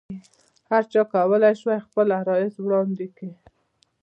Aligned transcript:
هرچا 0.71 1.01
کولای 1.13 1.55
شول 1.61 1.79
خپل 1.87 2.07
عرایض 2.19 2.53
وړاندې 2.59 3.05
کړي. 3.17 3.33